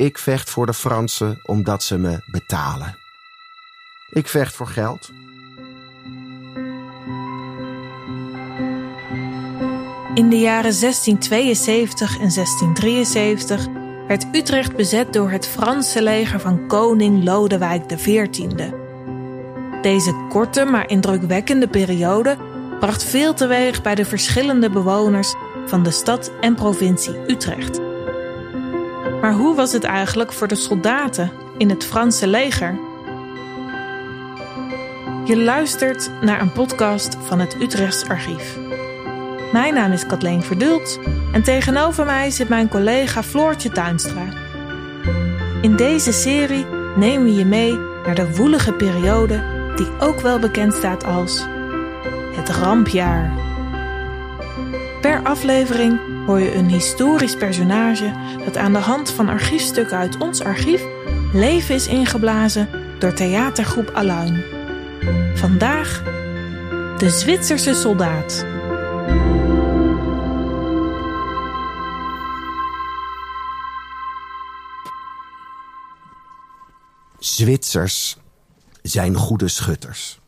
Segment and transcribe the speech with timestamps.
[0.00, 2.96] Ik vecht voor de Fransen omdat ze me betalen.
[4.10, 5.10] Ik vecht voor geld.
[10.14, 13.66] In de jaren 1672 en 1673
[14.06, 18.70] werd Utrecht bezet door het Franse leger van koning Lodewijk XIV.
[19.82, 22.36] Deze korte maar indrukwekkende periode
[22.78, 25.34] bracht veel teweeg bij de verschillende bewoners
[25.66, 27.89] van de stad en provincie Utrecht.
[29.20, 32.78] Maar hoe was het eigenlijk voor de soldaten in het Franse leger?
[35.24, 38.58] Je luistert naar een podcast van het Utrechts Archief.
[39.52, 40.98] Mijn naam is Kathleen Verdult
[41.32, 44.26] en tegenover mij zit mijn collega Floortje Tuinstra.
[45.62, 49.42] In deze serie nemen we je mee naar de woelige periode
[49.76, 51.46] die ook wel bekend staat als
[52.34, 53.32] het rampjaar.
[55.00, 58.12] Per aflevering hoor je een historisch personage
[58.44, 60.82] dat aan de hand van archiefstukken uit ons archief
[61.32, 62.68] leven is ingeblazen
[62.98, 64.42] door theatergroep Aluin.
[65.34, 66.02] Vandaag
[66.98, 68.46] de Zwitserse soldaat.
[77.18, 78.16] Zwitsers
[78.82, 80.20] zijn goede schutters,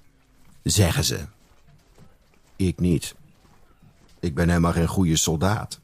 [0.62, 1.21] zeggen ze.
[2.56, 3.15] Ik niet.
[4.21, 5.81] Ik ben helemaal geen goede soldaat.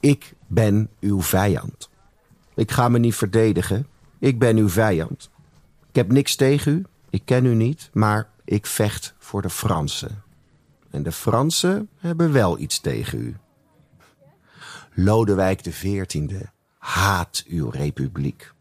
[0.00, 1.90] Ik ben uw vijand.
[2.54, 3.86] Ik ga me niet verdedigen.
[4.18, 5.30] Ik ben uw vijand.
[5.88, 6.84] Ik heb niks tegen u.
[7.10, 7.90] Ik ken u niet.
[7.92, 10.22] Maar ik vecht voor de Fransen.
[10.90, 13.36] En de Fransen hebben wel iets tegen u.
[14.94, 16.42] Lodewijk XIV
[16.78, 18.52] haat uw republiek.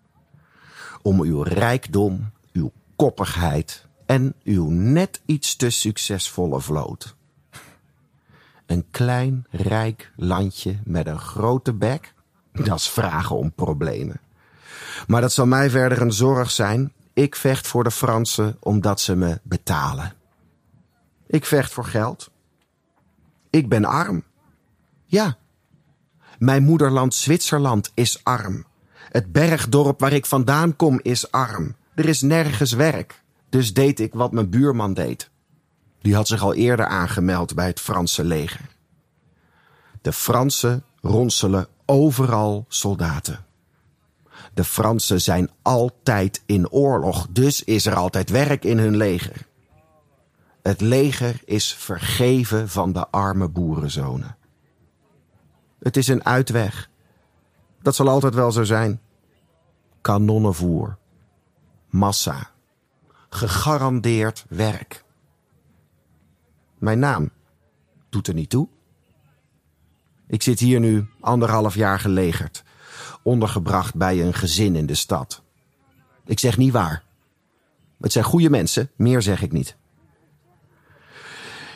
[1.01, 7.15] Om uw rijkdom, uw koppigheid en uw net iets te succesvolle vloot.
[8.71, 12.13] Een klein, rijk landje met een grote bek,
[12.51, 14.19] dat is vragen om problemen.
[15.07, 16.93] Maar dat zal mij verder een zorg zijn.
[17.13, 20.13] Ik vecht voor de Fransen omdat ze me betalen.
[21.27, 22.31] Ik vecht voor geld.
[23.49, 24.23] Ik ben arm.
[25.05, 25.37] Ja.
[26.39, 28.65] Mijn moederland Zwitserland is arm.
[29.09, 31.75] Het bergdorp waar ik vandaan kom is arm.
[31.95, 33.23] Er is nergens werk.
[33.49, 35.30] Dus deed ik wat mijn buurman deed.
[36.01, 38.69] Die had zich al eerder aangemeld bij het Franse leger.
[40.01, 43.45] De Fransen ronselen overal soldaten.
[44.53, 49.47] De Fransen zijn altijd in oorlog, dus is er altijd werk in hun leger.
[50.61, 54.35] Het leger is vergeven van de arme boerenzonen.
[55.79, 56.89] Het is een uitweg.
[57.81, 59.01] Dat zal altijd wel zo zijn.
[60.01, 60.97] Kanonnenvoer.
[61.89, 62.49] Massa.
[63.29, 65.03] Gegarandeerd werk.
[66.81, 67.29] Mijn naam
[68.09, 68.67] doet er niet toe.
[70.27, 72.63] Ik zit hier nu anderhalf jaar gelegerd,
[73.23, 75.41] ondergebracht bij een gezin in de stad.
[76.25, 77.03] Ik zeg niet waar.
[77.99, 79.75] Het zijn goede mensen, meer zeg ik niet.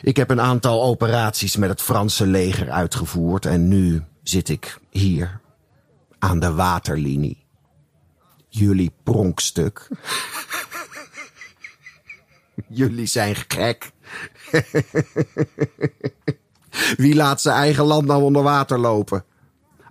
[0.02, 5.40] Ik heb een aantal operaties met het Franse leger uitgevoerd en nu zit ik hier
[6.18, 7.44] aan de waterlinie.
[8.48, 9.88] Jullie pronkstuk.
[12.68, 13.94] Jullie zijn gek.
[16.96, 19.24] Wie laat zijn eigen land nou onder water lopen?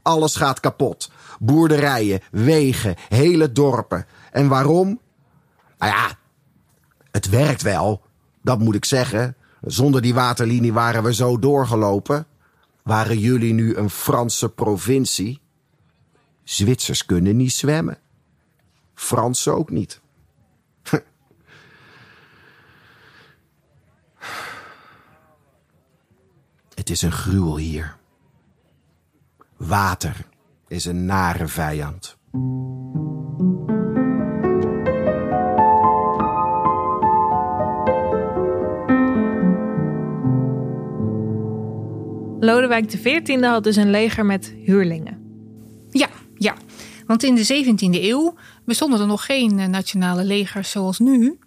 [0.01, 1.11] Alles gaat kapot.
[1.39, 4.05] Boerderijen, wegen, hele dorpen.
[4.31, 4.99] En waarom?
[5.77, 6.17] Nou ja,
[7.11, 8.01] het werkt wel.
[8.41, 9.35] Dat moet ik zeggen.
[9.61, 12.27] Zonder die waterlinie waren we zo doorgelopen.
[12.83, 15.41] Waren jullie nu een Franse provincie?
[16.43, 17.97] Zwitsers kunnen niet zwemmen.
[18.93, 20.01] Fransen ook niet.
[26.85, 27.96] Het is een gruwel hier.
[29.57, 30.25] Water
[30.68, 32.18] is een nare vijand.
[42.40, 45.17] Lodewijk XIV had dus een leger met huurlingen.
[45.90, 46.55] Ja, ja.
[47.05, 48.35] Want in de 17e eeuw
[48.66, 51.40] bestonden er nog geen eh, nationale legers zoals nu.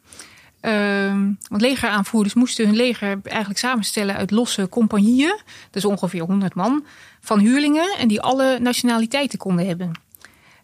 [0.63, 1.11] Uh,
[1.49, 5.41] want legeraanvoerders moesten hun leger eigenlijk samenstellen uit losse compagnieën,
[5.71, 6.85] dus ongeveer 100 man,
[7.21, 9.93] van huurlingen en die alle nationaliteiten konden hebben.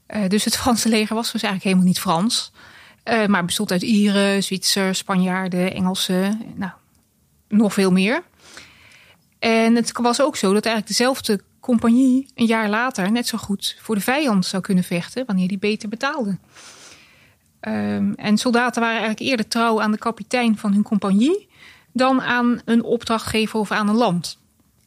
[0.08, 2.52] Uh, dus het Franse leger was dus eigenlijk helemaal niet Frans,
[3.04, 6.72] uh, maar bestond uit Ieren, Zwitsers, Spanjaarden, Engelsen, nou,
[7.48, 8.22] nog veel meer.
[9.38, 13.76] En het was ook zo dat eigenlijk dezelfde compagnie een jaar later net zo goed
[13.80, 16.38] voor de vijand zou kunnen vechten wanneer die beter betaalde.
[17.68, 21.48] Um, en soldaten waren eigenlijk eerder trouw aan de kapitein van hun compagnie
[21.92, 24.38] dan aan een opdrachtgever of aan een land.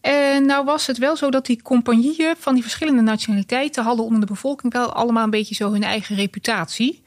[0.02, 4.20] En nou was het wel zo dat die compagnieën van die verschillende nationaliteiten hadden onder
[4.20, 7.04] de bevolking wel allemaal een beetje zo hun eigen reputatie.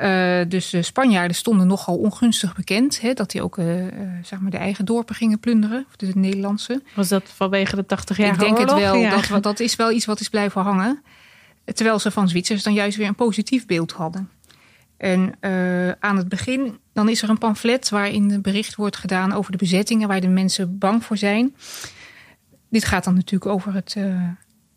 [0.00, 3.00] Uh, dus de Spanjaarden stonden nogal ongunstig bekend.
[3.00, 3.84] Hè, dat die ook uh,
[4.22, 5.86] zeg maar de eigen dorpen gingen plunderen.
[5.96, 6.82] De Nederlandse.
[6.94, 8.74] Was dat vanwege de 80 jaar Ik denk oorlog?
[8.74, 8.94] het wel.
[8.94, 9.20] Ja.
[9.28, 11.02] Dat, dat is wel iets wat is blijven hangen.
[11.64, 14.30] Terwijl ze van Zwitsers dan juist weer een positief beeld hadden.
[15.02, 19.52] En uh, aan het begin, dan is er een pamflet waarin bericht wordt gedaan over
[19.52, 21.56] de bezettingen waar de mensen bang voor zijn.
[22.70, 24.28] Dit gaat dan natuurlijk over het, uh,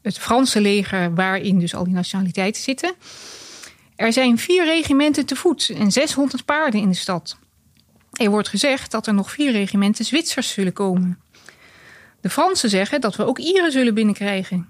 [0.02, 2.94] het Franse leger, waarin dus al die nationaliteiten zitten.
[3.96, 7.38] Er zijn vier regimenten te voet en 600 paarden in de stad.
[8.12, 11.20] Er wordt gezegd dat er nog vier regimenten Zwitsers zullen komen.
[12.22, 14.70] De Fransen zeggen dat we ook Ieren zullen binnenkrijgen.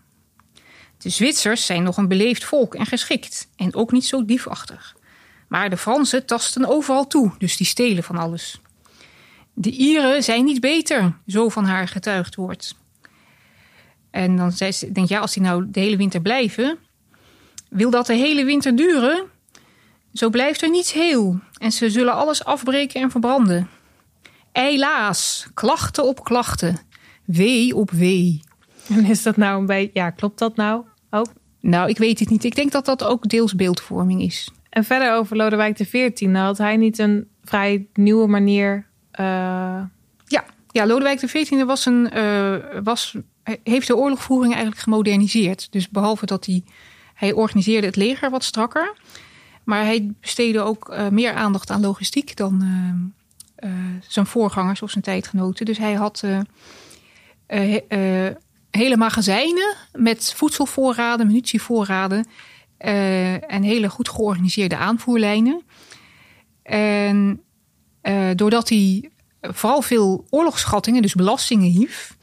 [0.98, 4.96] De Zwitsers zijn nog een beleefd volk en geschikt en ook niet zo diefachtig.
[5.48, 8.62] Maar de Fransen tasten overal toe, dus die stelen van alles.
[9.54, 12.76] De Ieren zijn niet beter, zo van haar getuigd wordt.
[14.12, 16.78] En dan zei ze, denk ja, als die nou de hele winter blijven,
[17.70, 19.24] wil dat de hele winter duren?
[20.14, 23.70] Zo blijft er niets heel en ze zullen alles afbreken en verbranden.
[24.52, 26.80] Helaas, klachten op klachten,
[27.26, 28.42] wee op wee.
[28.88, 31.28] En is dat nou een beetje, ja, klopt dat nou ook?
[31.60, 32.44] Nou, ik weet het niet.
[32.44, 34.52] Ik denk dat dat ook deels beeldvorming is.
[34.76, 38.88] En verder over Lodewijk XIV, had hij niet een vrij nieuwe manier.
[39.20, 39.26] Uh...
[40.26, 43.16] Ja, ja, Lodewijk XIV was een, uh, was,
[43.64, 45.72] heeft de oorlogvoering eigenlijk gemoderniseerd.
[45.72, 46.64] Dus behalve dat hij,
[47.14, 48.94] hij organiseerde het leger wat strakker.
[49.64, 52.64] Maar hij besteedde ook uh, meer aandacht aan logistiek dan
[54.08, 55.66] zijn voorgangers of zijn tijdgenoten.
[55.66, 56.24] Dus hij had
[58.70, 62.26] hele magazijnen met voedselvoorraden, munitievoorraden.
[62.80, 65.62] Uh, en hele goed georganiseerde aanvoerlijnen.
[66.64, 67.42] En
[68.04, 69.10] uh, doordat hij
[69.42, 72.18] vooral veel oorlogsschattingen, dus belastingen hief,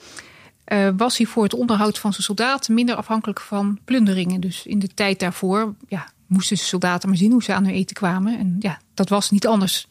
[0.72, 4.40] uh, was hij voor het onderhoud van zijn soldaten minder afhankelijk van plunderingen.
[4.40, 7.74] Dus in de tijd daarvoor ja, moesten de soldaten maar zien hoe ze aan hun
[7.74, 8.38] eten kwamen.
[8.38, 9.86] En ja, dat was niet anders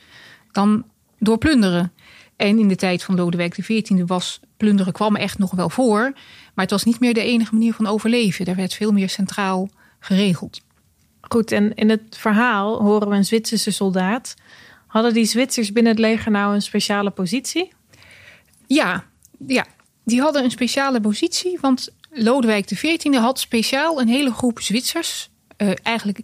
[0.52, 0.86] dan
[1.20, 1.94] door plunderen.
[2.36, 6.12] En in de tijd van Lodewijk XIV was plunderen kwam echt nog wel voor.
[6.54, 8.46] Maar het was niet meer de enige manier van overleven.
[8.46, 9.70] Er werd veel meer centraal
[10.02, 10.62] geregeld.
[11.22, 14.36] Goed, en in het verhaal horen we een Zwitserse soldaat.
[14.88, 17.72] Hadden die Zwitsers binnen het leger nou een speciale positie?
[18.68, 19.04] Ja,
[19.48, 19.66] ja,
[20.04, 21.58] die hadden een speciale positie.
[21.62, 25.30] Want Lodewijk XIV had speciaal een hele groep Zwitsers...
[25.58, 26.22] Uh, eigenlijk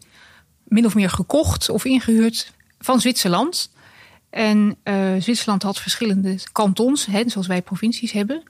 [0.63, 3.71] min of meer gekocht of ingehuurd van Zwitserland.
[4.29, 8.44] En uh, Zwitserland had verschillende kantons, hè, zoals wij provincies hebben...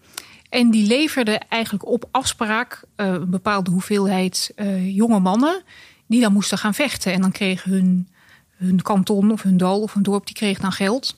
[0.50, 5.64] En die leverden eigenlijk op afspraak uh, een bepaalde hoeveelheid uh, jonge mannen
[6.08, 7.14] die dan moesten gaan vechten.
[7.14, 8.08] En dan kreeg hun,
[8.56, 11.18] hun kanton of hun dal of hun dorp, die kreeg dan geld.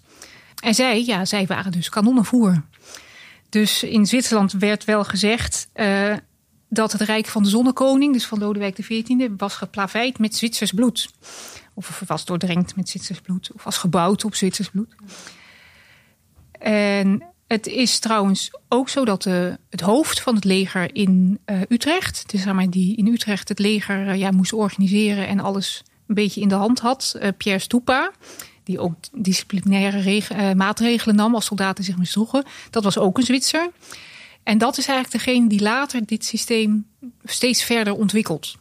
[0.63, 2.63] En zij, ja, zij waren dus kanonnenvoer.
[3.49, 6.13] Dus in Zwitserland werd wel gezegd uh,
[6.69, 11.09] dat het Rijk van de Zonnekoning, dus van Lodewijk XIV, was geplaveid met Zwitsers bloed.
[11.73, 13.51] Of was doordrenkt met Zwitsers bloed.
[13.53, 14.95] Of was gebouwd op Zwitsers bloed.
[16.51, 21.61] En het is trouwens ook zo dat de, het hoofd van het leger in uh,
[21.69, 25.83] Utrecht, dus zeg maar die in Utrecht het leger uh, ja, moest organiseren en alles
[26.07, 28.11] een beetje in de hand had, uh, Pierre Stupa,
[28.63, 33.69] die ook disciplinaire maatregelen nam als soldaten zich misdroegen, dat was ook een Zwitser.
[34.43, 36.87] En dat is eigenlijk degene die later dit systeem
[37.23, 38.57] steeds verder ontwikkelt.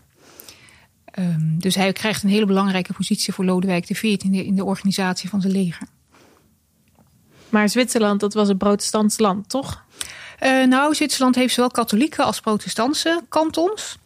[1.18, 4.64] Um, dus hij krijgt een hele belangrijke positie voor Lodewijk XIV in de, in de
[4.64, 5.88] organisatie van zijn leger.
[7.48, 9.84] Maar Zwitserland, dat was een protestants land, toch?
[10.42, 13.98] Uh, nou, Zwitserland heeft zowel katholieke als protestantse kantons.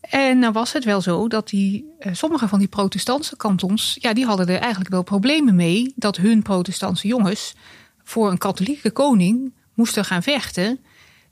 [0.00, 3.96] En dan was het wel zo dat die, uh, sommige van die protestantse kantons...
[4.00, 5.92] ja, die hadden er eigenlijk wel problemen mee...
[5.96, 7.54] dat hun protestantse jongens
[8.02, 10.80] voor een katholieke koning moesten gaan vechten...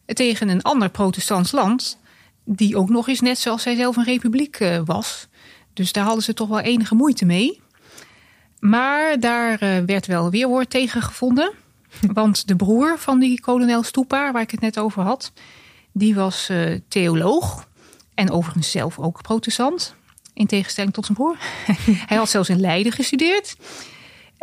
[0.07, 1.99] tegen een ander protestants land...
[2.45, 5.29] die ook nog eens net zoals zij zelf een republiek uh, was.
[5.73, 7.62] Dus daar hadden ze toch wel enige moeite mee...
[8.63, 11.53] Maar daar uh, werd wel weerwoord tegen gevonden.
[12.13, 15.33] Want de broer van die kolonel Stoepaar, waar ik het net over had,
[15.93, 17.69] die was uh, theoloog.
[18.15, 19.95] En overigens zelf ook protestant.
[20.35, 21.37] In tegenstelling tot zijn broer.
[22.11, 23.57] hij had zelfs in Leiden gestudeerd.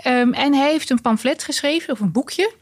[0.05, 2.53] Um, en hij heeft een pamflet geschreven, of een boekje,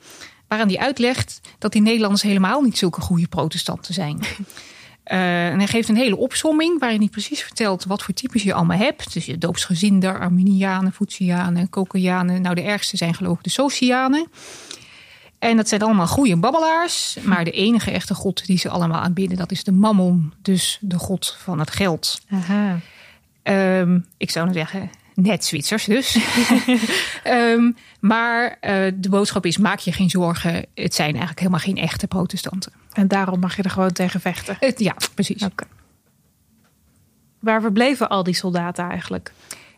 [0.48, 4.20] waaraan hij uitlegt dat die Nederlanders helemaal niet zulke goede protestanten zijn.
[5.12, 8.54] Uh, en hij geeft een hele opsomming waarin hij precies vertelt wat voor types je
[8.54, 9.14] allemaal hebt.
[9.14, 12.42] Dus je doopsgezinden, Arminianen, Voetsianen, Kokianen.
[12.42, 14.28] Nou, de ergste zijn geloof ik de Socianen.
[15.40, 17.18] En dat zijn allemaal goede babbelaars.
[17.24, 20.34] Maar de enige echte god die ze allemaal aanbidden, dat is de mammon.
[20.42, 22.22] Dus de god van het geld.
[22.30, 22.80] Aha.
[23.44, 26.18] Um, ik zou nou zeggen, net Zwitsers dus.
[27.24, 30.66] Ehm, maar eh, de boodschap is: maak je geen zorgen.
[30.74, 32.72] Het zijn eigenlijk helemaal geen echte protestanten.
[32.94, 34.58] En daarom mag je er gewoon tegen vechten.
[34.60, 35.48] Het, ja, precies.
[37.40, 39.32] Waar verbleven al die soldaten eigenlijk?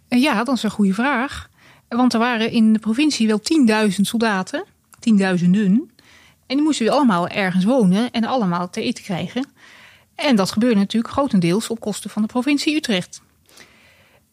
[0.08, 1.50] Eh, Ja, dat is een goede vraag.
[1.88, 3.42] Want er waren in de provincie wel
[3.90, 4.66] 10.000 soldaten,
[5.00, 5.92] tienduizenden.
[6.48, 9.46] En die moesten weer allemaal ergens wonen en allemaal te eten krijgen.
[10.16, 13.22] En dat gebeurde natuurlijk grotendeels op kosten van de provincie Utrecht.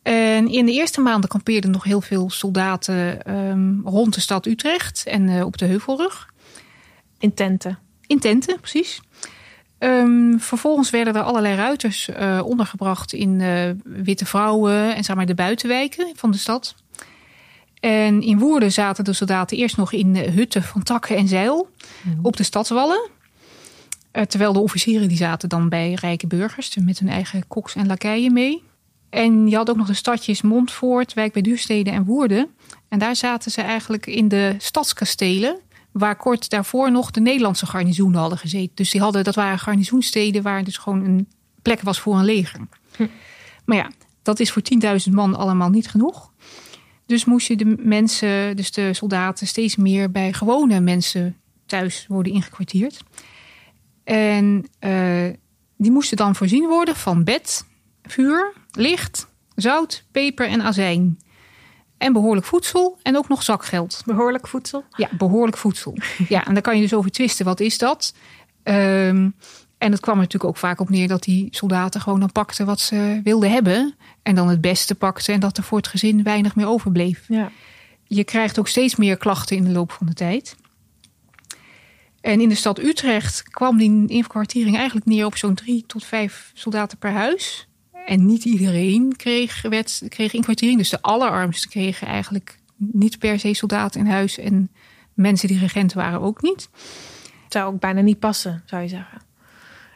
[0.07, 5.07] En in de eerste maanden kampeerden nog heel veel soldaten ehm, rond de stad Utrecht
[5.07, 6.33] en eh, op de Heuvelrug.
[7.19, 7.79] In tenten.
[8.07, 9.01] In tenten, precies.
[9.79, 15.27] Ehm, vervolgens werden er allerlei ruiters eh, ondergebracht in eh, witte vrouwen en zeg maar
[15.27, 16.75] de buitenwijken van de stad.
[17.81, 21.69] En in Woerden zaten de soldaten eerst nog in hutten van takken en zeil
[22.23, 23.11] op de stadswallen.
[24.29, 28.33] Terwijl de officieren die zaten dan bij rijke burgers met hun eigen koks en lakeien
[28.33, 28.63] mee.
[29.17, 32.49] En je had ook nog de stadjes Montfoort, Wijk bij Duurstede en Woerden.
[32.89, 35.59] En daar zaten ze eigenlijk in de stadskastelen
[35.93, 38.75] waar kort daarvoor nog de Nederlandse garnizoenen hadden gezeten.
[38.75, 41.29] Dus die hadden, dat waren garnizoensteden waar dus gewoon een
[41.63, 42.61] plek was voor een leger.
[43.65, 43.91] Maar ja,
[44.23, 44.63] dat is voor
[45.09, 46.33] 10.000 man allemaal niet genoeg.
[47.07, 52.33] Dus moest je de mensen, dus de soldaten, steeds meer bij gewone mensen thuis worden
[52.33, 53.03] ingekwartierd.
[54.05, 55.27] En eh,
[55.77, 57.65] die moesten dan voorzien worden van bed,
[58.07, 61.19] vuur, licht, zout, peper en azijn.
[61.99, 64.03] En behoorlijk voedsel en ook nog zakgeld.
[64.05, 64.85] Behoorlijk voedsel.
[64.91, 65.97] Ja, behoorlijk voedsel.
[66.29, 67.45] Ja, en daar kan je dus over twisten.
[67.45, 68.15] Wat is dat?
[68.63, 69.31] Ehm,
[69.79, 72.67] en het kwam er natuurlijk ook vaak op neer dat die soldaten gewoon dan pakten
[72.67, 73.95] wat ze wilden hebben.
[74.23, 77.25] En dan het beste pakten en dat er voor het gezin weinig meer overbleef.
[77.29, 77.51] Ja.
[78.05, 80.57] Je krijgt ook steeds meer klachten in de loop van de tijd.
[82.21, 86.51] En in de stad Utrecht kwam die inkwartiering eigenlijk neer op zo'n drie tot vijf
[86.55, 87.69] soldaten per huis.
[88.07, 90.79] En niet iedereen kreeg, werd, kreeg inkwartiering.
[90.79, 94.39] Dus de allerarmsten kregen eigenlijk niet per se soldaten in huis.
[94.39, 94.71] En
[95.15, 96.69] mensen die regenten waren ook niet.
[97.45, 99.21] Het zou ook bijna niet passen, zou je zeggen.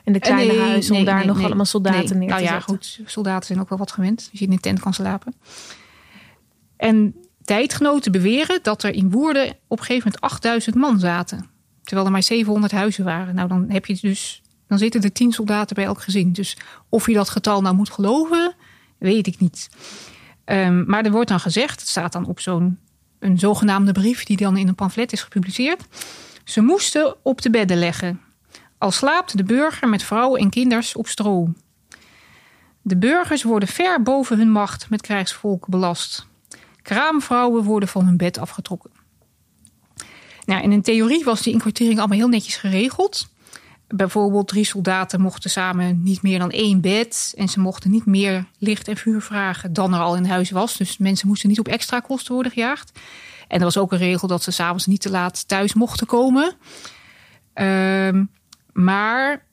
[0.05, 2.19] In de kleine Eh, nee, huizen om nee, daar nee, nog allemaal soldaten Nee.
[2.19, 2.69] neer te Nou ja, zetten.
[2.69, 3.01] goed.
[3.05, 4.29] Soldaten zijn ook wel wat gewend.
[4.31, 5.35] Als je in een tent kan slapen.
[6.77, 7.15] En
[7.45, 11.47] tijdgenoten beweren dat er in Woerden op een gegeven moment 8000 man zaten.
[11.83, 13.35] Terwijl er maar 700 huizen waren.
[13.35, 14.43] Nou, dan heb je dus.
[14.71, 16.33] Dan zitten er 10 soldaten bij elk gezin.
[16.33, 16.57] Dus
[16.89, 18.55] of je dat getal nou moet geloven,
[18.99, 19.69] weet ik niet.
[20.45, 22.79] Ehm, maar er wordt dan gezegd, het staat dan op zo'n
[23.19, 25.85] een zogenaamde brief die dan in een pamflet is gepubliceerd.
[26.45, 28.21] Ze moesten op de bedden leggen.
[28.79, 31.53] Al slaapt de burger met vrouwen en kinders op stro.
[32.83, 36.27] De burgers worden ver boven hun macht met krijgsvolk belast.
[36.83, 38.91] Kraamvrouwen worden van hun bed afgetrokken.
[40.45, 43.29] Nou, en in theorie was die inkwartiering allemaal heel netjes geregeld.
[43.95, 47.33] Bijvoorbeeld drie soldaten mochten samen niet meer dan één bed.
[47.37, 50.77] En ze mochten niet meer licht en vuur vragen dan er al in huis was.
[50.77, 52.99] Dus mensen moesten niet op extra kosten worden gejaagd.
[53.49, 56.55] En er was ook een regel dat ze s'avonds niet te laat thuis mochten komen.
[57.53, 58.25] Ehm,
[58.73, 59.47] maar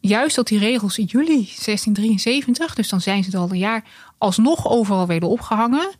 [0.00, 3.84] juist dat die regels in juli 1673, dus dan zijn ze er al een jaar,
[4.18, 5.90] alsnog overal werden opgehangen,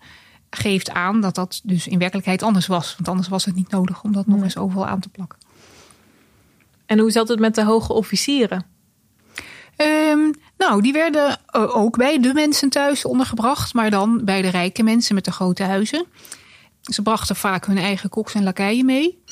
[0.50, 2.94] geeft aan dat dat dus in werkelijkheid anders was.
[2.96, 5.38] Want anders was het niet nodig om dat nog eens overal aan te plakken.
[6.90, 8.66] En hoe zat het met de hoge officieren?
[9.76, 14.48] Ehm, nou, die werden eh, ook bij de mensen thuis ondergebracht, maar dan bij de
[14.48, 16.06] rijke mensen met de grote huizen.
[16.82, 19.22] Ze brachten vaak hun eigen koks en lakeien mee.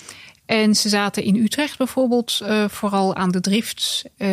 [0.47, 4.29] En ze zaten in Utrecht bijvoorbeeld eh, vooral aan de Drift, eh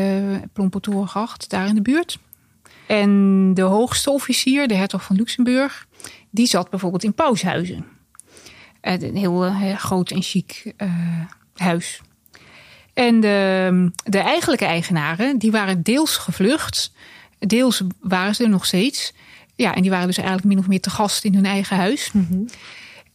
[0.53, 2.17] Plompertorengracht, daar in de buurt.
[2.88, 5.88] En de hoogste officier, de hertog van Luxemburg,
[6.29, 7.86] die zat bijvoorbeeld in Paushuizen.
[8.82, 10.89] Eh, Een heel eh, groot en chic eh,
[11.55, 12.01] huis.
[12.96, 16.92] En de, de eigenlijke eigenaren, die waren deels gevlucht.
[17.40, 19.14] Deels waren ze er nog steeds.
[19.56, 22.12] Ja, en die waren dus eigenlijk min of meer te gast in hun eigen huis.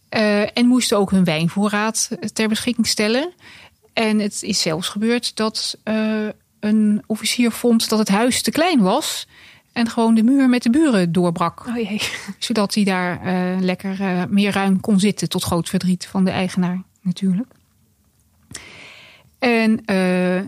[0.08, 3.32] Eh, en moesten ook hun wijnvoorraad ter beschikking stellen.
[3.92, 6.26] En het is zelfs gebeurd dat eh,
[6.60, 9.26] een officier vond dat het huis te klein was.
[9.72, 11.66] En gewoon de muur met de buren doorbrak.
[11.66, 12.00] Oh jee.
[12.38, 15.28] Zodat hij daar eh, lekker meer ruim kon zitten.
[15.28, 17.58] Tot groot verdriet van de eigenaar natuurlijk.
[19.40, 20.40] En eh,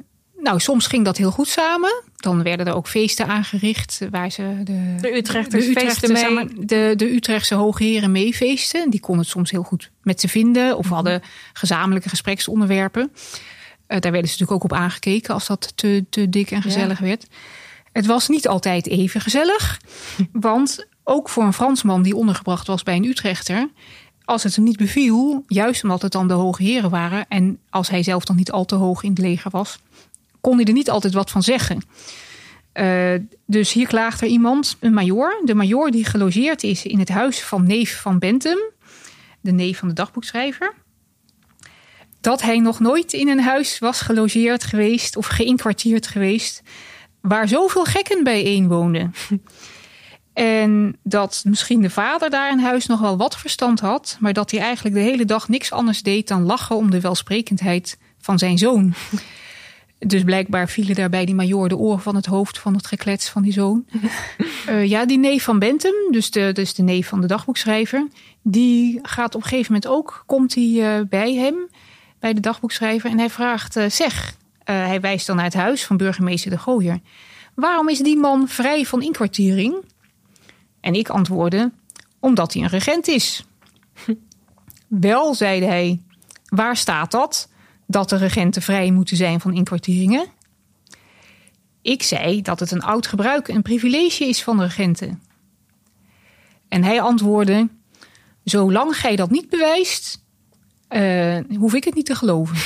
[0.42, 2.02] nou, soms ging dat heel goed samen.
[2.16, 6.66] Dan werden er ook feesten aangericht waar ze de, De Utrechters de feesten mee.
[6.66, 8.90] de, de Utrechtse hoogheren meefeesten.
[8.90, 10.76] Die konden het soms heel goed met ze vinden.
[10.76, 11.22] Of hadden
[11.52, 13.12] gezamenlijke gespreksonderwerpen.
[13.87, 16.99] Eh, daar werden ze natuurlijk ook op aangekeken als dat te, te dik en gezellig
[16.99, 17.26] werd.
[17.92, 19.80] Het was niet altijd even gezellig.
[20.32, 23.68] Want ook voor een Fransman die ondergebracht was bij een Utrechter.
[24.25, 27.25] Als het hem niet beviel, juist omdat het dan de hoge heren waren.
[27.29, 29.79] En als hij zelf dan niet al te hoog in het leger was.
[30.41, 31.83] Kon hij er niet altijd wat van zeggen.
[32.75, 33.14] Uh,
[33.47, 35.41] dus hier klaagt er iemand, een major.
[35.45, 38.59] De major die gelogeerd is in het huis van neef van Bentham,
[39.41, 40.75] de neef van de dagboekschrijver.
[42.21, 46.62] Dat hij nog nooit in een huis was gelogeerd geweest of geïnkwartierd geweest
[47.21, 49.14] waar zoveel gekken bijeen woonden.
[50.33, 54.51] En dat misschien de vader daar in huis nog wel wat verstand had, maar dat
[54.51, 58.59] hij eigenlijk de hele dag niks anders deed dan lachen om de welsprekendheid van zijn
[58.59, 58.95] zoon.
[60.07, 63.43] Dus blijkbaar vielen daarbij die major de oren van het hoofd van het geklets van
[63.43, 63.85] die zoon.
[64.69, 68.09] uh, ja, die neef van Bentham, dus de, dus de neef van de dagboekschrijver,
[68.43, 71.55] die gaat op een gegeven moment ook, komt hij uh, bij hem,
[72.19, 75.97] bij de dagboekschrijver, en hij vraagt: uh, Zeg, hij wijst dan naar het huis van
[75.97, 77.01] burgemeester de Gooier.
[77.55, 79.75] Waarom is die man vrij van inkwartiering?
[80.83, 81.73] En ik antwoordde:
[82.21, 83.45] Omdat hij een regent is.
[84.87, 86.01] Wel, zeide hij,
[86.47, 87.49] waar staat dat?
[87.87, 90.27] Dat de regenten vrij moeten zijn van inkwartieringen?
[91.83, 95.23] Ik zei dat het een oud gebruik en privilege is van de regenten.
[96.69, 97.69] En hij antwoordde:
[98.45, 100.25] Zolang gij dat niet bewijst,
[100.91, 102.57] uh, hoef ik het niet te geloven.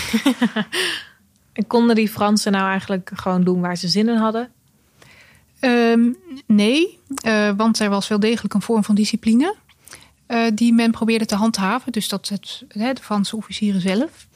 [1.53, 4.51] en konden die Fransen nou eigenlijk gewoon doen waar ze zin in hadden?
[5.61, 9.55] Um, nee, uh, want er was wel degelijk een vorm van discipline
[10.29, 11.93] uh, die men probeerde te handhaven.
[11.93, 14.27] Dus dat het, de Franse officieren zelf.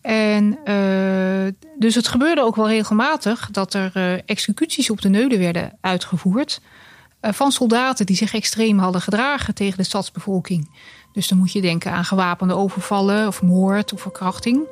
[0.00, 5.78] En uh, dus het gebeurde ook wel regelmatig dat er executies op de neulen werden
[5.80, 6.60] uitgevoerd.
[7.20, 10.70] van soldaten die zich extreem hadden gedragen tegen de stadsbevolking.
[11.12, 14.66] Dus dan moet je denken aan gewapende overvallen of moord of verkrachting.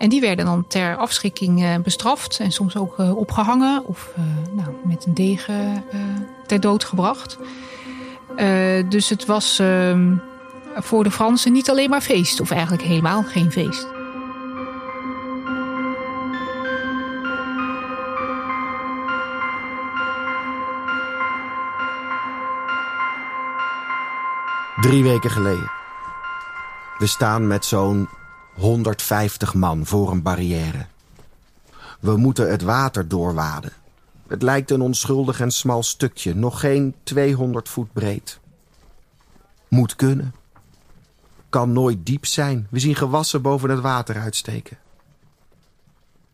[0.00, 4.22] En die werden dan ter afschrikking eh, bestraft en soms ook eh, opgehangen of eh,
[4.52, 5.84] nou, met een degen
[6.46, 7.38] ter dood gebracht.
[8.88, 10.16] dus het was ehm,
[10.74, 13.86] voor de Fransen niet alleen maar feest, of eigenlijk helemaal geen feest.
[24.80, 25.70] Drie weken geleden.
[26.98, 28.08] We staan met zo'n
[28.54, 30.86] 150 man voor een barrière.
[32.00, 33.72] We moeten het water doorwaden.
[34.26, 38.40] Het lijkt een onschuldig en smal stukje, nog geen 200 voet breed.
[39.68, 40.34] Moet kunnen.
[41.48, 42.66] Kan nooit diep zijn.
[42.70, 44.78] We zien gewassen boven het water uitsteken.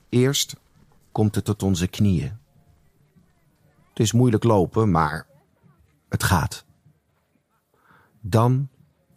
[0.08, 0.56] Eerst
[1.12, 2.38] komt het tot onze knieën.
[3.88, 5.26] Het is moeilijk lopen, maar
[6.08, 6.64] het gaat.
[8.20, 8.68] Dan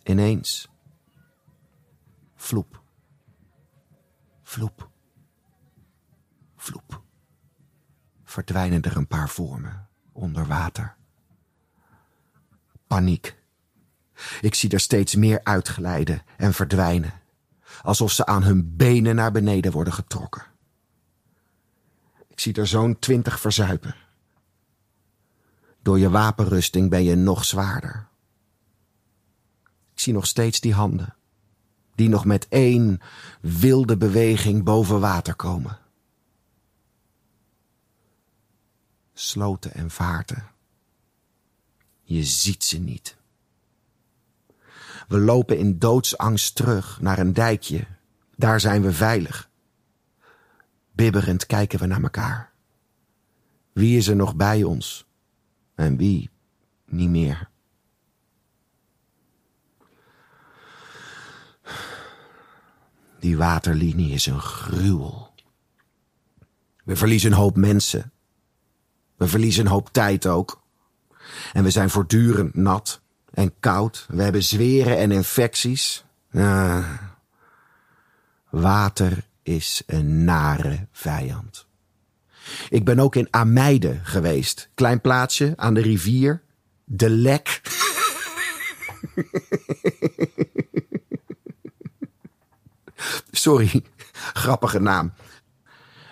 [0.04, 0.69] ineens.
[2.36, 2.79] Vloep.
[4.49, 4.89] Vloep.
[6.55, 7.01] Vloep.
[8.23, 10.95] Verdwijnen er een paar vormen onder water.
[12.88, 13.38] Paniek.
[14.41, 17.13] Ik zie er steeds meer uitglijden en verdwijnen,
[17.81, 20.45] alsof ze aan hun benen naar beneden worden getrokken.
[22.27, 23.95] Ik zie er zo'n twintig verzuipen.
[25.81, 28.07] Door je wapenrusting ben je nog zwaarder.
[29.93, 31.17] Ik zie nog steeds die handen
[31.99, 32.99] die nog met één
[33.41, 35.79] wilde beweging boven water komen.
[39.13, 40.47] Sloten en vaarten.
[42.01, 43.17] Je ziet ze niet.
[45.07, 47.88] We lopen in doodsangst terug naar een dijkje.
[48.35, 49.49] Daar zijn we veilig.
[50.91, 52.51] Bibberend kijken we naar elkaar.
[53.73, 55.05] Wie is er nog bij ons
[55.75, 56.29] en wie
[56.85, 57.49] niet meer?
[63.19, 65.34] Die waterlinie is een gruwel.
[66.84, 68.12] We verliezen een hoop mensen.
[69.17, 70.62] We verliezen een hoop tijd ook.
[71.53, 73.01] En we zijn voortdurend nat
[73.34, 74.05] en koud.
[74.10, 76.05] We hebben zweren en infecties.
[76.34, 76.89] Ah.
[78.49, 81.67] Water is een nare vijand.
[82.69, 84.69] Ik ben ook in Ameide geweest.
[84.73, 86.41] Klein plaatsje aan de rivier.
[86.84, 87.62] De Lek.
[93.32, 93.84] Sorry,
[94.43, 95.13] grappige naam.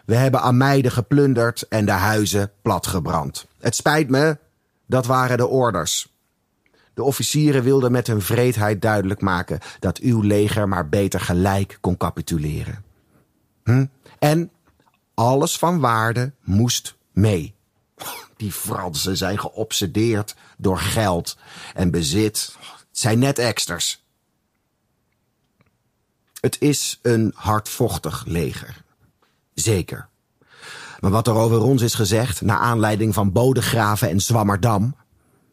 [0.05, 3.47] We hebben Ameide geplunderd en de huizen platgebrand.
[3.59, 4.37] Het spijt me,
[4.85, 6.15] dat waren de orders.
[6.93, 11.97] De officieren wilden met hun vreedheid duidelijk maken dat uw leger maar beter gelijk kon
[11.97, 12.83] capituleren.
[13.63, 13.85] Hm?
[14.19, 14.51] En
[15.13, 17.55] alles van waarde moest mee.
[18.37, 21.37] Die Fransen zijn geobsedeerd door geld
[21.73, 22.55] en bezit.
[22.59, 24.05] Het zijn net eksters.
[26.41, 28.83] Het is een hardvochtig leger.
[29.53, 30.07] Zeker.
[30.99, 34.95] Maar wat er over ons is gezegd, naar aanleiding van Bodegraven en Zwammerdam,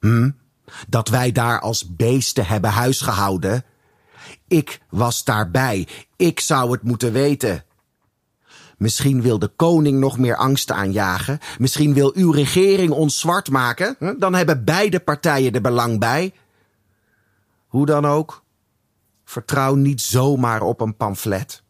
[0.00, 0.30] hm,
[0.88, 3.64] dat wij daar als beesten hebben huisgehouden,
[4.48, 5.88] ik was daarbij.
[6.16, 7.64] Ik zou het moeten weten.
[8.76, 11.38] Misschien wil de koning nog meer angst aanjagen.
[11.58, 13.96] Misschien wil uw regering ons zwart maken.
[14.18, 16.34] Dan hebben beide partijen er belang bij.
[17.66, 18.43] Hoe dan ook,
[19.34, 21.62] vertrouw niet zomaar op een pamflet.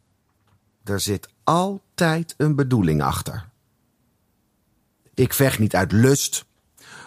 [0.84, 3.48] Er zit altijd een bedoeling achter.
[5.14, 6.44] Ik vecht niet uit lust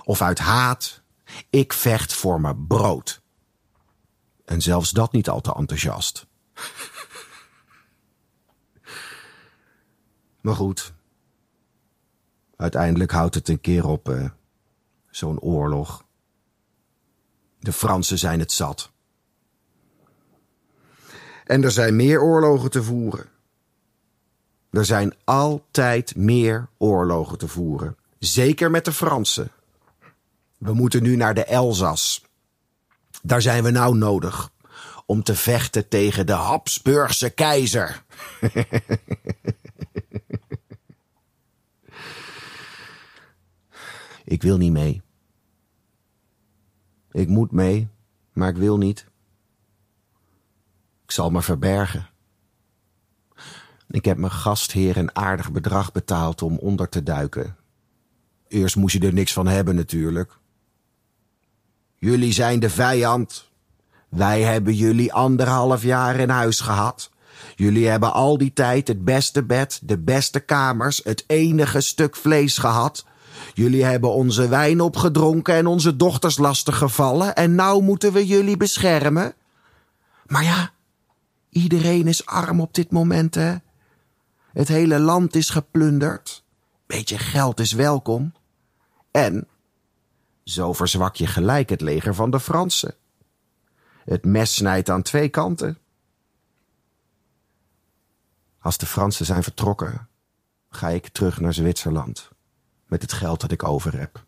[0.03, 1.01] of uit haat.
[1.49, 3.21] Ik vecht voor mijn brood.
[4.45, 6.25] En zelfs dat niet al te enthousiast.
[10.41, 10.93] Maar goed.
[12.55, 14.29] Uiteindelijk houdt het een keer op, uh,
[15.09, 16.05] zo'n oorlog.
[17.59, 18.91] De Fransen zijn het zat.
[21.47, 23.25] En er zijn meer oorlogen te voeren.
[24.69, 27.97] Er zijn altijd meer oorlogen te voeren.
[28.19, 29.51] Zeker met de Fransen.
[30.57, 32.25] We moeten nu naar de Elzas.
[33.21, 34.51] Daar zijn we nou nodig.
[35.05, 38.03] Om te vechten tegen de Habsburgse keizer.
[44.23, 45.01] ik wil niet mee.
[47.11, 47.87] Ik moet mee,
[48.33, 49.05] maar ik wil niet.
[51.07, 52.07] Ik zal me verbergen.
[53.89, 57.55] Ik heb mijn gastheer een aardig bedrag betaald om onder te duiken.
[58.47, 60.37] Eerst moest je er niks van hebben natuurlijk.
[61.97, 63.49] Jullie zijn de vijand.
[64.09, 67.09] Wij hebben jullie anderhalf jaar in huis gehad.
[67.55, 72.57] Jullie hebben al die tijd het beste bed, de beste kamers, het enige stuk vlees
[72.57, 73.05] gehad.
[73.53, 78.57] Jullie hebben onze wijn opgedronken en onze dochters lastig gevallen en nou moeten we jullie
[78.57, 79.33] beschermen.
[80.25, 80.71] Maar ja,
[81.57, 83.55] iedereen is arm op dit moment, hè?
[84.51, 86.43] Het hele land is geplunderd.
[86.85, 88.33] Beetje geld is welkom.
[89.11, 89.47] En
[90.43, 92.95] zo verzwak je gelijk het leger van de Fransen.
[94.05, 95.77] Het mes snijdt aan twee kanten.
[98.59, 100.07] Als de Fransen zijn vertrokken,
[100.69, 102.29] ga ik terug naar Zwitserland
[102.85, 104.25] met het geld dat ik over heb.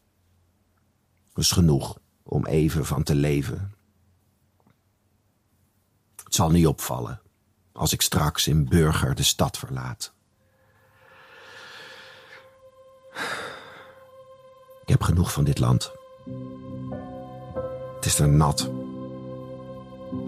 [1.34, 3.74] Dat is genoeg om even van te leven.
[6.30, 7.22] Het zal niet opvallen
[7.74, 10.14] als ik straks in Burger de stad verlaat.
[14.82, 15.92] Ik heb genoeg van dit land.
[17.96, 18.70] Het is er nat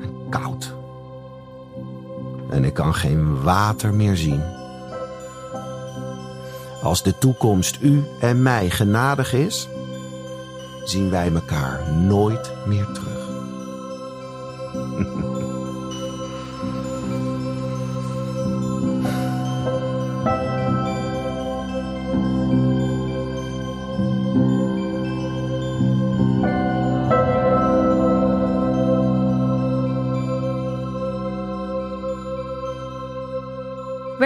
[0.01, 0.73] en koud.
[2.49, 4.43] En ik kan geen water meer zien.
[6.81, 9.67] Als de toekomst u en mij genadig is,
[10.83, 13.29] zien wij elkaar nooit meer terug.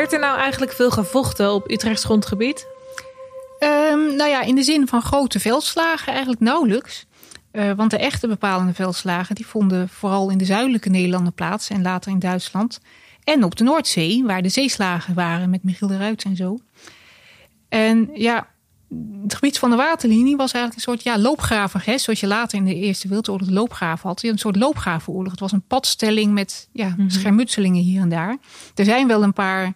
[0.05, 2.67] Werd er nou eigenlijk veel gevochten op Utrechts grondgebied?
[3.59, 7.05] Um, nou ja, in de zin van grote veldslagen eigenlijk nauwelijks.
[7.51, 11.81] Uh, want de echte bepalende veldslagen die vonden vooral in de zuidelijke Nederlanden plaats en
[11.81, 12.79] later in Duitsland.
[13.23, 16.57] En op de Noordzee, waar de zeeslagen waren met Michiel de Ruit en zo.
[17.69, 18.47] En ja,
[19.23, 22.03] het gebied van de waterlinie was eigenlijk een soort ja, loopgravengest.
[22.03, 24.23] Zoals je later in de Eerste Wereldoorlog de loopgraven had.
[24.23, 25.31] Een soort loopgravenoorlog.
[25.31, 27.09] Het was een padstelling met ja, -hmm.
[27.09, 28.37] schermutselingen hier en daar.
[28.75, 29.73] Er zijn wel een paar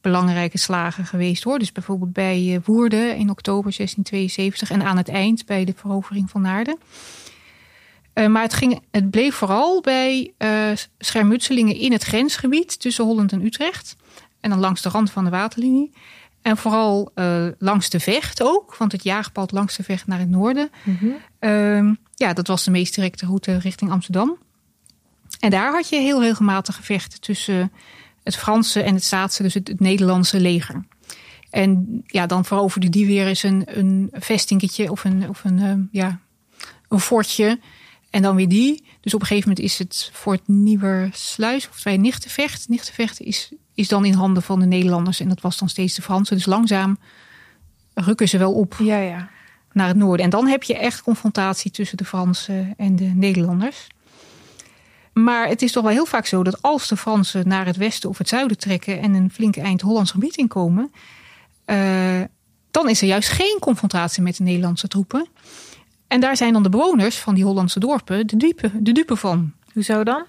[0.00, 1.58] belangrijke slagen geweest hoor.
[1.58, 6.30] Dus bijvoorbeeld bij eh, Woerden in oktober 1672 en aan het eind bij de verovering
[6.30, 6.78] van Naarden.
[8.14, 13.32] Uh, maar het, ging, het bleef vooral bij uh, schermutselingen in het grensgebied tussen Holland
[13.32, 13.96] en Utrecht.
[14.40, 15.92] En dan langs de rand van de waterlinie.
[16.42, 20.28] En vooral uh, langs de vecht ook, want het jaagpad langs de vecht naar het
[20.28, 20.70] noorden.
[20.82, 20.98] Mm
[21.40, 21.98] -hmm.
[22.14, 24.38] ja, dat was de meest directe route richting Amsterdam.
[25.40, 27.72] En daar had je heel regelmatig gevechten tussen
[28.22, 30.84] het Franse en het Staatse, dus het, het, Nederlandse leger.
[31.50, 35.74] En ja, dan veroverde die weer eens een, een vestingetje of een, of een, uh,
[35.90, 36.20] ja,
[36.88, 37.58] een fortje.
[38.10, 38.84] En dan weer die.
[39.00, 42.68] Dus op een gegeven moment is het voor het Nieuwersluis, of bij Nichtenvecht.
[42.68, 45.20] Nichtenvecht is, is dan in handen van de Nederlanders.
[45.20, 46.36] En dat was dan steeds de Fransen.
[46.36, 46.98] Dus langzaam
[47.94, 49.30] rukken ze wel op ja, ja.
[49.72, 50.24] naar het noorden.
[50.24, 53.86] En dan heb je echt confrontatie tussen de Fransen en de Nederlanders.
[55.24, 58.08] Maar het is toch wel heel vaak zo dat als de Fransen naar het westen
[58.08, 60.92] of het zuiden trekken en een flinke eind Hollands gebied inkomen,
[61.66, 62.20] uh,
[62.70, 65.28] dan is er juist geen confrontatie met de Nederlandse troepen.
[66.08, 69.52] En daar zijn dan de bewoners van die Hollandse dorpen de dupe, de dupe van.
[69.72, 70.24] Hoezo dan?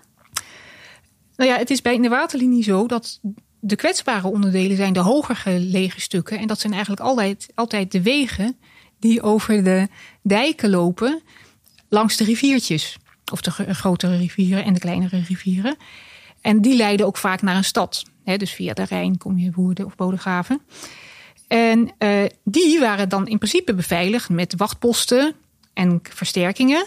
[1.36, 3.19] Nou ja, het is bij de waterlinie zo dat
[3.60, 6.39] de kwetsbare onderdelen zijn de hoger gelegen stukken.
[6.39, 8.58] En dat zijn eigenlijk altijd, altijd de wegen
[8.99, 9.88] die over de
[10.21, 11.21] dijken lopen
[11.89, 12.97] langs de riviertjes.
[13.31, 15.77] Of de grotere rivieren en de kleinere rivieren.
[16.41, 18.03] En die leiden ook vaak naar een stad.
[18.23, 20.62] Dus via de Rijn kom je Woerden of Bodegraven.
[21.47, 25.36] En uh, die waren dan in principe beveiligd met wachtposten
[25.73, 26.86] en versterkingen.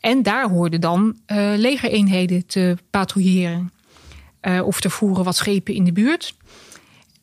[0.00, 3.72] En daar hoorden dan uh, legereenheden te patrouilleren.
[4.42, 6.34] Uh, of te voeren wat schepen in de buurt.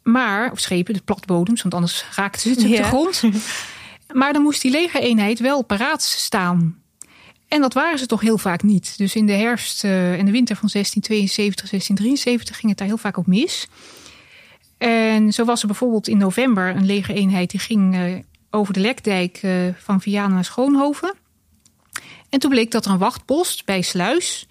[0.04, 3.23] Maar, of schepen, de platbodems, want anders raakten ze het op de grond.
[4.19, 6.83] maar dan moest die legereenheid wel paraat staan.
[7.54, 8.98] En dat waren ze toch heel vaak niet.
[8.98, 12.98] Dus in de herfst uh, en de winter van 1672, 1673 ging het daar heel
[12.98, 13.68] vaak op mis.
[14.78, 18.16] En zo was er bijvoorbeeld in november een legereenheid die ging uh,
[18.50, 21.13] over de Lekdijk uh, van Vianen naar Schoonhoven.
[22.30, 24.48] En toen bleek dat er een wachtpost bij Sluis,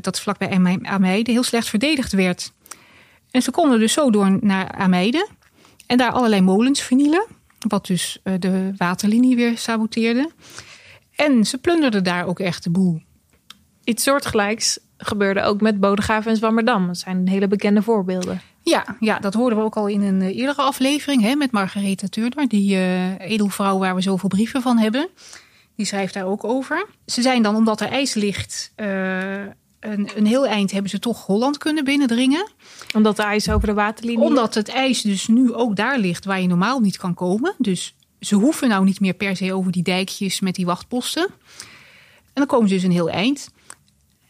[0.00, 2.52] dat is vlakbij Ameide, heel slecht verdedigd werd.
[3.30, 5.28] En ze konden dus zo door naar Ameide
[5.86, 7.26] en daar allerlei molens vernielen.
[7.58, 10.30] Wat dus de waterlinie weer saboteerde.
[11.16, 13.02] En ze plunderden daar ook echt de boel.
[13.84, 16.86] Iets soortgelijks gebeurde ook met Bodegraven en Zwammerdam.
[16.86, 18.40] Dat zijn hele bekende voorbeelden.
[18.62, 22.48] Ja, ja, dat hoorden we ook al in een eerdere aflevering hè, met Margaretha Turner,
[22.48, 25.08] die uh, edelvrouw waar we zoveel brieven van hebben.
[25.76, 26.86] Die schrijft daar ook over.
[27.06, 29.40] Ze zijn dan, omdat er ijs ligt, uh,
[29.80, 32.48] een, een heel eind hebben ze toch Holland kunnen binnendringen.
[32.94, 36.40] Omdat de ijs over de waterlinie Omdat het ijs dus nu ook daar ligt waar
[36.40, 37.54] je normaal niet kan komen.
[37.58, 41.26] Dus ze hoeven nou niet meer per se over die dijkjes met die wachtposten.
[41.26, 43.50] En dan komen ze dus een heel eind.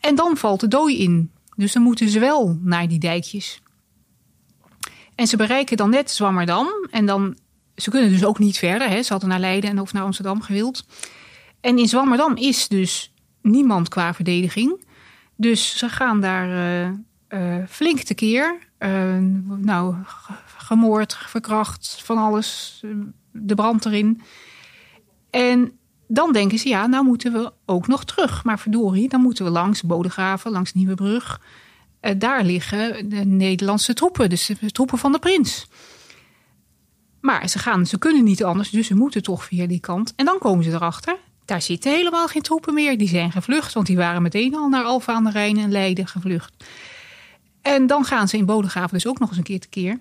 [0.00, 1.30] En dan valt de dooi in.
[1.56, 3.62] Dus dan moeten ze wel naar die dijkjes.
[5.14, 6.68] En ze bereiken dan net Zwammerdam.
[6.90, 7.36] En dan,
[7.76, 8.88] ze kunnen dus ook niet verder.
[8.88, 9.02] Hè.
[9.02, 10.86] Ze hadden naar Leiden en of naar Amsterdam gewild.
[11.60, 14.84] En in Zwammerdam is dus niemand qua verdediging.
[15.36, 18.58] Dus ze gaan daar uh, uh, flink tekeer.
[18.78, 19.16] Uh,
[19.58, 19.94] nou,
[20.56, 22.80] gemoord, verkracht, van alles
[23.42, 24.20] de brand erin.
[25.30, 25.72] En
[26.08, 28.44] dan denken ze, ja, nou moeten we ook nog terug.
[28.44, 31.40] Maar verdorie, dan moeten we langs Bodegraven, langs Nieuwebrug.
[32.00, 35.68] Uh, daar liggen de Nederlandse troepen, dus de troepen van de prins.
[37.20, 40.12] Maar ze gaan, ze kunnen niet anders, dus ze moeten toch via die kant.
[40.16, 42.98] En dan komen ze erachter, daar zitten helemaal geen troepen meer.
[42.98, 46.06] Die zijn gevlucht, want die waren meteen al naar Alfa aan de Rijn en Leiden
[46.06, 46.64] gevlucht.
[47.62, 49.98] En dan gaan ze in Bodegraven dus ook nog eens een keer te keer.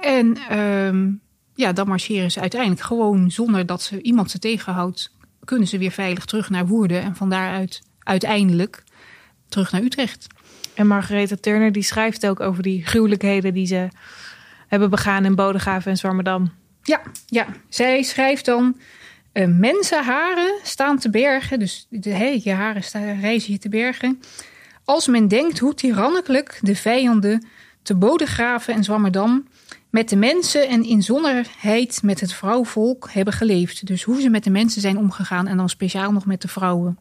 [0.00, 1.12] En uh,
[1.54, 5.12] ja, dan marcheren ze uiteindelijk gewoon zonder dat ze iemand ze tegenhoudt.
[5.44, 8.84] Kunnen ze weer veilig terug naar Woerden en van daaruit uiteindelijk
[9.48, 10.26] terug naar Utrecht.
[10.74, 13.88] En Margaretha Turner die schrijft ook over die gruwelijkheden die ze
[14.68, 16.52] hebben begaan in Bodegraven en Zwammerdam.
[16.82, 18.76] Ja, ja, zij schrijft dan.
[19.32, 24.20] Uh, mensenharen staan te bergen, dus de, hey, je haren staan, reizen je te bergen.
[24.84, 27.46] Als men denkt hoe tirannelijk de vijanden
[27.82, 29.48] te Bodegraven en Zwammerdam
[29.92, 33.86] met de mensen en inzonderheid met het vrouwvolk hebben geleefd.
[33.86, 36.98] Dus hoe ze met de mensen zijn omgegaan en dan speciaal nog met de vrouwen.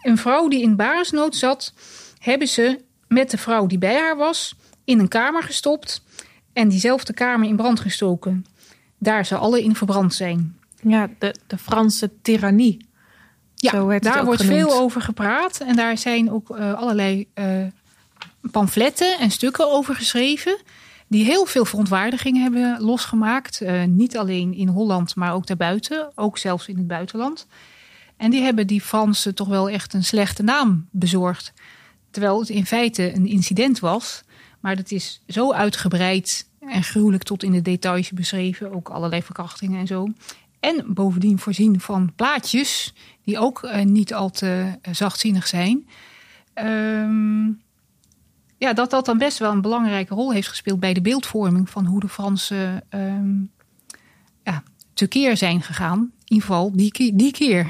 [0.00, 1.74] Een vrouw die in baresnood zat,
[2.18, 4.54] hebben ze met de vrouw die bij haar was
[4.84, 6.02] in een kamer gestopt
[6.52, 8.46] en diezelfde kamer in brand gestoken.
[8.98, 10.58] Daar ze alle in verbrand zijn.
[10.82, 12.88] Ja, de, de Franse tirannie.
[13.54, 14.60] Ja, daar wordt genoemd.
[14.60, 17.66] veel over gepraat en daar zijn ook uh, allerlei uh,
[18.50, 20.58] pamfletten en stukken over geschreven
[21.10, 23.60] die heel veel verontwaardiging hebben losgemaakt.
[23.62, 27.46] Uh, niet alleen in Holland, maar ook daarbuiten, ook zelfs in het buitenland.
[28.16, 31.52] En die hebben die Fransen toch wel echt een slechte naam bezorgd.
[32.10, 34.22] Terwijl het in feite een incident was.
[34.60, 38.72] Maar dat is zo uitgebreid en gruwelijk tot in de details beschreven.
[38.72, 40.08] Ook allerlei verkrachtingen en zo.
[40.60, 42.94] En bovendien voorzien van plaatjes
[43.24, 45.88] die ook uh, niet al te uh, zachtzinnig zijn.
[46.54, 47.60] Um,
[48.60, 51.86] ja, dat dat dan best wel een belangrijke rol heeft gespeeld bij de beeldvorming van
[51.86, 53.50] hoe de Fransen um,
[54.44, 54.62] ja,
[54.94, 55.98] tekeer zijn gegaan.
[55.98, 57.66] In ieder geval die, die keer.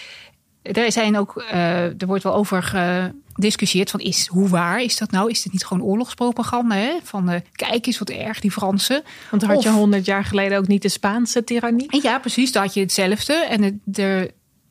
[0.62, 5.10] er, zijn ook, uh, er wordt wel over gediscussieerd van is, hoe waar is dat
[5.10, 5.30] nou?
[5.30, 6.74] Is dit niet gewoon oorlogspropaganda?
[6.74, 6.92] Hè?
[7.02, 9.02] Van uh, kijk eens wat erg die Fransen.
[9.30, 12.02] Want had je honderd jaar geleden ook niet de Spaanse tirannie?
[12.02, 12.52] Ja, precies.
[12.52, 13.34] Daar had je hetzelfde.
[13.34, 14.30] En het, er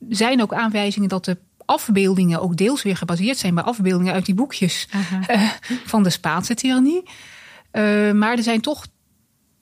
[0.09, 1.37] zijn ook aanwijzingen dat de
[1.69, 4.87] afbeeldingen ook deels weer gebaseerd zijn bij afbeeldingen uit die boekjes
[5.27, 5.51] uh,
[5.85, 7.03] van de Spaanse tirannie.
[7.71, 8.85] Uh, maar er zijn toch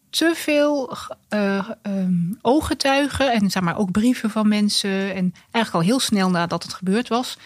[0.09, 0.97] te veel
[1.29, 5.15] uh, um, ooggetuigen en zeg maar, ook brieven van mensen.
[5.15, 7.37] En eigenlijk al heel snel nadat het gebeurd was,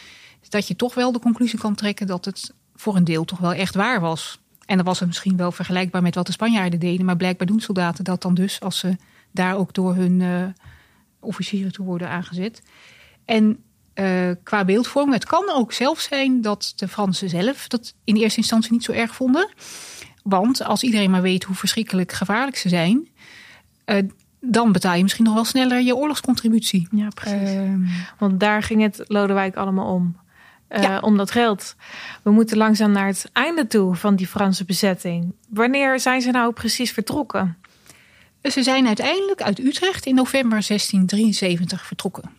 [0.50, 3.54] dat je toch wel de conclusie kan trekken dat het voor een deel toch wel
[3.54, 4.40] echt waar was.
[4.66, 7.60] En dan was het misschien wel vergelijkbaar met wat de Spanjaarden deden, maar blijkbaar doen
[7.60, 8.96] soldaten dat dan dus als ze
[9.32, 10.54] daar ook door hun
[11.20, 12.62] officieren toe worden aangezet.
[13.26, 13.64] En
[13.96, 15.14] uh, qua beeldvorming.
[15.14, 18.92] Het kan ook zelf zijn dat de Fransen zelf dat in eerste instantie niet zo
[18.92, 19.50] erg vonden.
[20.24, 23.08] Want als iedereen maar weet hoe verschrikkelijk gevaarlijk ze zijn,
[23.86, 23.98] uh,
[24.40, 26.88] dan betaal je misschien nog wel sneller je oorlogscontributie.
[26.92, 27.50] Ja, precies.
[27.54, 27.74] Uh,
[28.18, 30.20] Want daar ging het Lodewijk allemaal om.
[30.68, 31.00] eh, Ja.
[31.00, 31.76] om dat geld.
[32.24, 35.34] We moeten langzaam naar het einde toe van die Franse bezetting.
[35.50, 37.58] Wanneer zijn ze nou precies vertrokken?
[38.44, 42.32] Ze zijn uiteindelijk uit Utrecht in november 1673 vertrokken.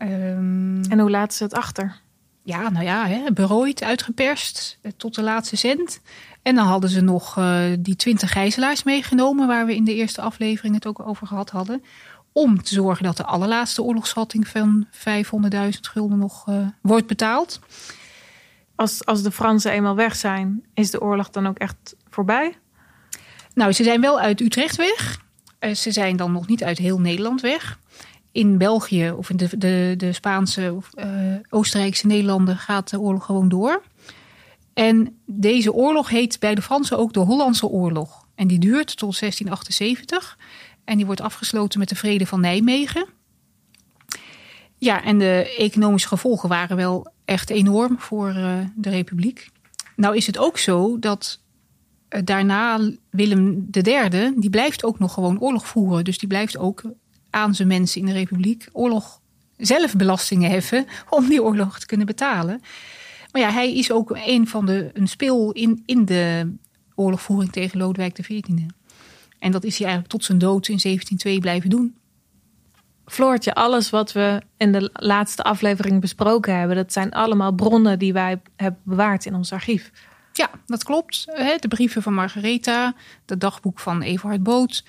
[0.00, 2.00] Ehm, En hoe laten ze het achter?
[2.42, 6.00] ja, nou ja, hè, berooid, uitgeperst eh, tot de laatste cent.
[6.42, 10.20] En dan hadden ze nog eh, die twintig gijzelaars meegenomen, waar we in de eerste
[10.20, 11.82] aflevering het ook over gehad hadden.
[12.32, 17.60] Om te zorgen dat de allerlaatste oorlogsschatting van 500.000 gulden nog eh, wordt betaald.
[18.74, 22.58] Als, als de Fransen eenmaal weg zijn, is de oorlog dan ook echt voorbij?
[23.54, 25.20] Nou, ze zijn wel uit Utrecht weg.
[25.74, 27.78] Ze zijn dan nog niet uit heel Nederland weg.
[28.32, 31.08] In België of in de, de, de Spaanse of eh,
[31.48, 33.82] Oostenrijkse Nederlanden gaat de oorlog gewoon door.
[34.74, 38.26] En deze oorlog heet bij de Fransen ook de Hollandse Oorlog.
[38.34, 40.38] En die duurt tot 1678.
[40.84, 43.06] En die wordt afgesloten met de Vrede van Nijmegen.
[44.78, 49.48] Ja, en de economische gevolgen waren wel echt enorm voor eh, de Republiek.
[49.96, 51.40] Nou is het ook zo dat
[52.08, 56.04] eh, daarna Willem III, die blijft ook nog gewoon oorlog voeren.
[56.04, 56.82] Dus die blijft ook
[57.30, 59.20] aan zijn mensen in de Republiek oorlog
[59.56, 62.60] zelf belastingen heffen om die oorlog te kunnen betalen.
[63.32, 66.52] Maar ja, hij is ook een van de een speel in, in de
[66.94, 68.42] oorlogvoering tegen Lodewijk XIV.
[69.38, 71.94] En dat is hij eigenlijk tot zijn dood in 1702 blijven doen.
[73.06, 78.12] Floortje, alles wat we in de laatste aflevering besproken hebben, dat zijn allemaal bronnen die
[78.12, 79.90] wij hebben bewaard in ons archief.
[80.32, 81.24] Ja, dat klopt.
[81.60, 82.94] De brieven van Margaretha,
[83.26, 84.84] het dagboek van Everhard Boot,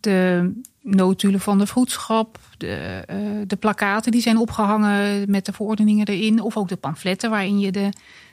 [0.00, 0.52] de
[0.86, 6.40] notulen van de vroedschap, de, eh, de plakaten die zijn opgehangen met de verordeningen erin,
[6.40, 7.88] of ook de pamfletten waarin je de,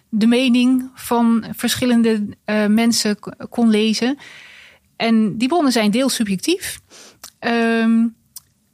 [0.09, 3.17] de mening van verschillende eh, mensen
[3.49, 4.17] kon lezen.
[4.95, 6.81] En die bronnen zijn deels subjectief.
[7.39, 8.07] Ehm,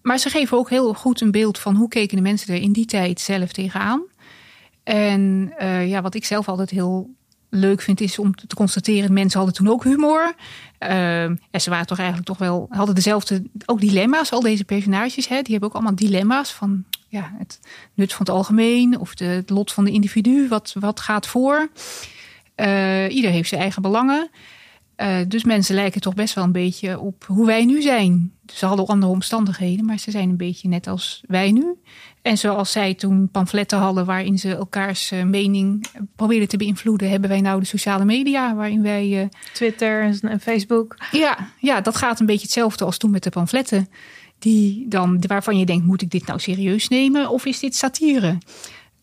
[0.01, 2.71] maar ze geven ook heel goed een beeld van hoe keken de mensen er in
[2.71, 4.01] die tijd zelf tegenaan.
[4.83, 7.09] En eh, ja, wat ik zelf altijd heel
[7.49, 10.33] leuk vind, is om te constateren: mensen hadden toen ook humor.
[10.77, 14.31] Ehm, en ze waren toch eigenlijk toch wel, hadden dezelfde ook dilemma's.
[14.31, 17.59] Al deze personages, hè, die hebben ook allemaal dilemma's van ja, het
[17.93, 20.47] nut van het algemeen of de, het lot van de individu.
[20.47, 21.69] Wat, wat gaat voor?
[22.55, 24.29] Eh, ieder heeft zijn eigen belangen.
[24.99, 28.31] Eh, dus mensen lijken toch best wel een beetje op hoe wij nu zijn.
[28.53, 31.75] Ze hadden andere omstandigheden, maar ze zijn een beetje net als wij nu.
[32.21, 35.85] En zoals zij toen pamfletten hadden waarin ze elkaars eh, mening
[36.15, 39.21] probeerden te beïnvloeden, hebben wij nou de sociale media waarin wij.
[39.21, 40.97] eh, Twitter en, en Facebook.
[41.11, 43.89] ja, ja, dat gaat een beetje hetzelfde als toen met de pamfletten.
[44.39, 48.37] Die dan, waarvan je denkt, moet ik dit nou serieus nemen of is dit satire?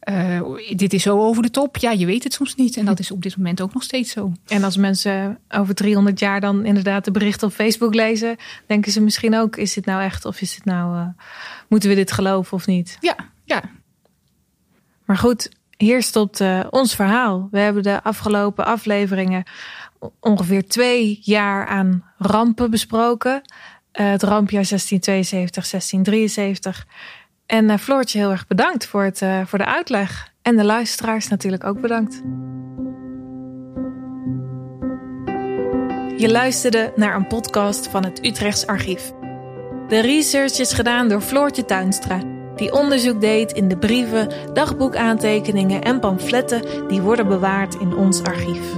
[0.07, 0.40] Eh,
[0.77, 1.77] dit is zo over de top.
[1.77, 2.77] Ja, je weet het soms niet.
[2.77, 4.33] En dat is op dit moment ook nog steeds zo.
[4.47, 9.01] En als mensen over 300 jaar dan inderdaad de berichten op Facebook lezen, denken ze
[9.01, 11.07] misschien ook: is dit nou echt of is dit nou, eh,
[11.69, 12.97] moeten we dit geloven of niet?
[13.01, 13.62] Ja, ja,
[15.05, 17.49] Maar goed, hier stopt ons verhaal.
[17.51, 19.45] We hebben de afgelopen afleveringen
[20.21, 23.42] ongeveer twee jaar aan rampen besproken.
[23.97, 26.87] Eh, het rampjaar 1672, 1673.
[27.47, 30.33] En eh, Floortje, heel erg bedankt voor, het, eh, voor de uitleg.
[30.43, 32.23] En de luisteraars natuurlijk ook bedankt.
[36.17, 39.13] Je luisterde naar een podcast van het Utrechts Archief.
[39.89, 42.21] De research is gedaan door Floortje Tuinstra,
[42.57, 48.73] die onderzoek deed in de brieven, dagboekaantekeningen en pamfletten die worden bewaard in ons archief.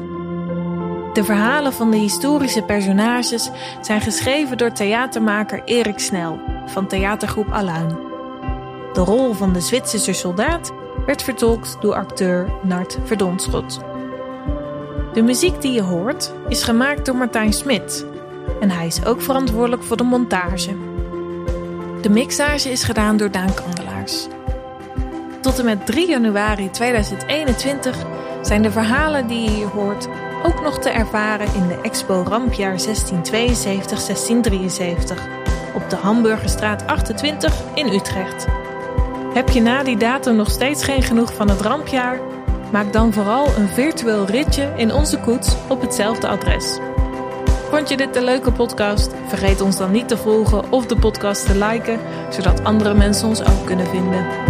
[1.13, 3.51] De verhalen van de historische personages
[3.81, 8.08] zijn geschreven door theatermaker Erik Snel van theatergroep Aluin.
[8.99, 10.73] De rol van de Zwitserse soldaat
[11.07, 13.81] werd vertolkt door acteur Nart Verdonschot.
[15.13, 18.07] De muziek die je hoort is gemaakt door Martijn Smit
[18.61, 20.77] en hij is ook verantwoordelijk voor de montage.
[22.03, 24.27] De mixage is gedaan door Daan Kandelaars.
[25.41, 27.97] Tot en met 3 januari 2021
[28.43, 30.09] zijn de verhalen die je hier hoort
[30.43, 32.83] ook nog te ervaren in de Expo Rampjaar 1672-1673
[35.75, 38.47] op de Hamburgerstraat 28 in Utrecht.
[39.39, 42.21] Heb je na die datum nog steeds geen genoeg van het rampjaar?
[42.73, 46.79] Maak dan vooral een virtueel ritje in onze koets op hetzelfde adres.
[47.71, 49.15] Vond je dit een leuke podcast?
[49.27, 53.41] Vergeet ons dan niet te volgen of de podcast te liken, zodat andere mensen ons
[53.41, 54.48] ook kunnen vinden.